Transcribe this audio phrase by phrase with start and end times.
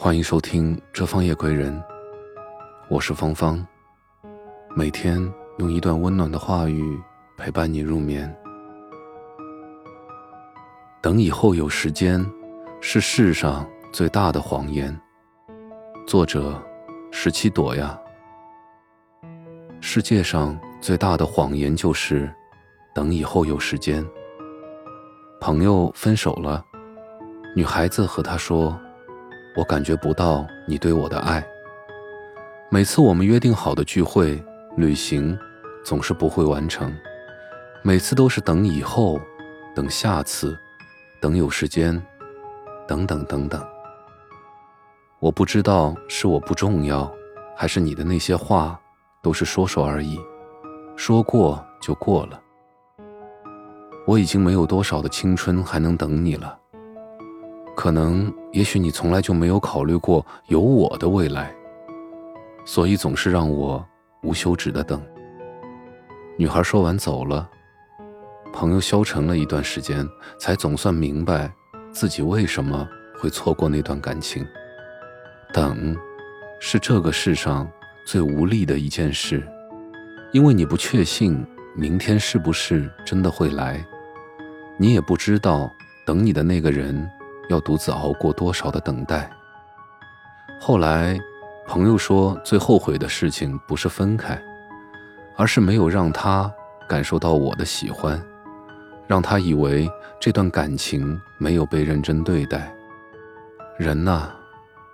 [0.00, 1.74] 欢迎收听《这方夜归人》，
[2.88, 3.66] 我是芳芳。
[4.76, 5.18] 每天
[5.58, 6.96] 用一段温暖的话语
[7.36, 8.32] 陪伴你入眠。
[11.02, 12.24] 等以后有时间，
[12.80, 14.96] 是世上最大的谎言。
[16.06, 16.62] 作者：
[17.10, 17.98] 十七朵呀。
[19.80, 22.32] 世界上最大的谎言就是
[22.94, 24.06] 等以后有时间。
[25.40, 26.64] 朋友分手了，
[27.56, 28.78] 女孩子和他说。
[29.56, 31.44] 我感觉不到你对我的爱。
[32.70, 34.42] 每次我们约定好的聚会、
[34.76, 35.36] 旅行，
[35.84, 36.94] 总是不会完成。
[37.82, 39.20] 每次都是等以后，
[39.74, 40.58] 等下次，
[41.20, 42.00] 等有时间，
[42.86, 43.64] 等等等等。
[45.20, 47.10] 我不知道是我不重要，
[47.56, 48.78] 还是你的那些话
[49.22, 50.20] 都是说说而已，
[50.96, 52.40] 说过就过了。
[54.06, 56.57] 我已经没有多少的青春还能等你了。
[57.78, 61.54] 可能，也许你从来就没有考虑过有我的未来，
[62.64, 63.86] 所以总是让我
[64.24, 65.00] 无休止的等。
[66.36, 67.48] 女孩说完走了，
[68.52, 70.04] 朋友消沉了一段时间，
[70.40, 71.48] 才总算明白
[71.92, 72.84] 自己为什么
[73.16, 74.44] 会错过那段感情。
[75.52, 75.96] 等，
[76.58, 77.70] 是这个世上
[78.04, 79.40] 最无力的一件事，
[80.32, 83.86] 因为你不确信明天是不是真的会来，
[84.76, 85.70] 你也不知道
[86.04, 87.08] 等你的那个人。
[87.48, 89.30] 要独自熬过多少的等待？
[90.60, 91.18] 后来，
[91.66, 94.40] 朋友说，最后悔的事情不是分开，
[95.36, 96.52] 而是没有让他
[96.88, 98.20] 感受到我的喜欢，
[99.06, 99.88] 让他以为
[100.20, 102.72] 这段感情没有被认真对待。
[103.78, 104.30] 人呐，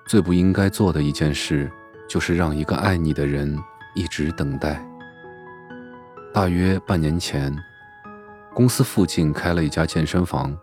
[0.07, 1.71] 最不应该做的一件事，
[2.09, 3.59] 就是让一个爱你的人
[3.95, 4.85] 一直等待。
[6.33, 7.57] 大约半年前，
[8.53, 10.55] 公司附近开了一家健身房。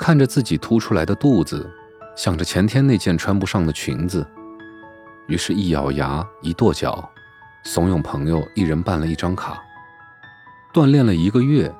[0.00, 1.70] 看着自己凸出来的肚子，
[2.16, 4.26] 想着前天那件穿不上的裙子，
[5.28, 7.06] 于是，一咬牙，一跺脚，
[7.64, 9.62] 怂恿朋友一人办了一张卡。
[10.72, 11.70] 锻炼了一个月，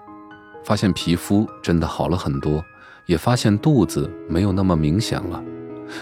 [0.62, 2.62] 发现皮肤真的好了很多，
[3.06, 5.42] 也发现肚子没有那么明显了，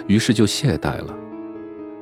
[0.09, 1.15] 于是就懈怠了。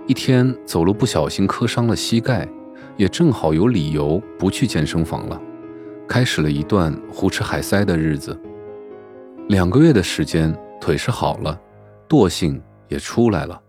[0.06, 2.49] 一天走路不小心磕伤了膝盖，
[2.97, 5.38] 也正好有理由不去健身房了，
[6.09, 8.34] 开始了一段胡吃海塞的日子。
[9.49, 11.57] 两个月的时间，腿是好了，
[12.09, 13.62] 惰性也出来了。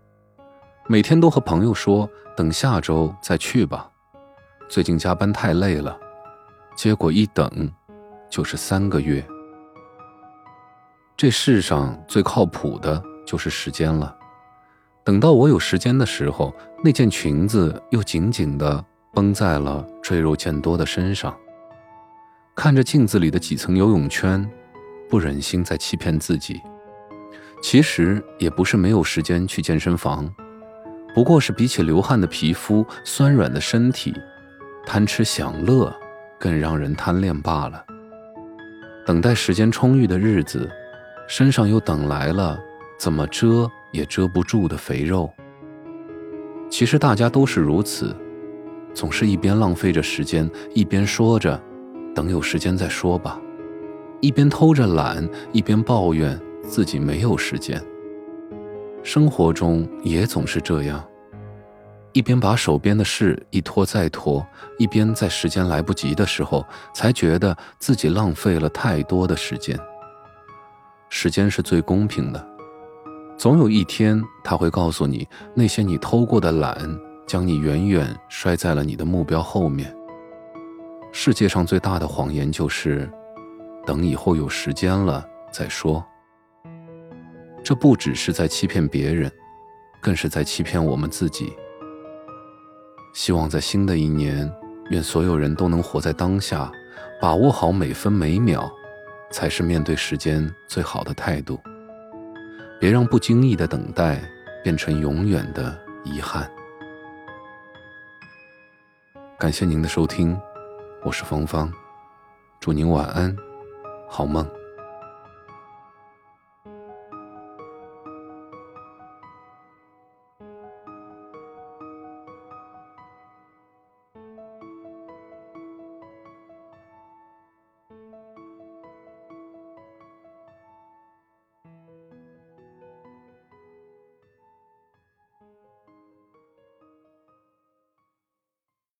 [0.88, 3.88] 每天都和朋友说等下周再去吧，
[4.68, 5.96] 最近加班太累了。
[6.74, 7.72] 结果一等，
[8.28, 9.24] 就是三个月。
[11.16, 14.12] 这世上最靠谱的就是时间了。
[15.04, 16.52] 等到我有时间的时候，
[16.82, 18.84] 那件裙子又紧紧地
[19.14, 21.32] 绷在了赘肉渐多的身上。
[22.56, 24.44] 看着镜子里的几层游泳圈。
[25.08, 26.60] 不忍心再欺骗自己，
[27.62, 30.32] 其实也不是没有时间去健身房，
[31.14, 34.14] 不过是比起流汗的皮肤、酸软的身体，
[34.86, 35.94] 贪吃享乐
[36.38, 37.84] 更让人贪恋罢了。
[39.06, 40.70] 等待时间充裕的日子，
[41.26, 42.58] 身上又等来了
[42.98, 45.32] 怎么遮也遮不住的肥肉。
[46.70, 48.14] 其实大家都是如此，
[48.92, 51.58] 总是一边浪费着时间，一边说着
[52.14, 53.40] 等有时间再说吧。
[54.20, 57.80] 一边偷着懒，一边抱怨自己没有时间。
[59.04, 61.02] 生活中也总是这样，
[62.12, 64.44] 一边把手边的事一拖再拖，
[64.76, 69.78] 一边在时间来不及的时候，才觉得自己浪费了太多的时间。
[71.08, 72.44] 时间是最公平的，
[73.36, 76.76] 总有一天他会告诉你，那些你偷过的懒，
[77.24, 79.94] 将你远远摔在了你的目标后面。
[81.12, 83.08] 世界上最大的谎言就是。
[83.88, 86.04] 等以后有时间了再说。
[87.64, 89.32] 这不只是在欺骗别人，
[90.02, 91.56] 更是在欺骗我们自己。
[93.14, 94.52] 希望在新的一年，
[94.90, 96.70] 愿所有人都能活在当下，
[97.18, 98.70] 把握好每分每秒，
[99.30, 101.58] 才是面对时间最好的态度。
[102.78, 104.20] 别让不经意的等待
[104.62, 105.74] 变成永远的
[106.04, 106.46] 遗憾。
[109.38, 110.38] 感谢您的收听，
[111.02, 111.72] 我是芳芳，
[112.60, 113.47] 祝您晚安。
[114.08, 114.57] 好梦。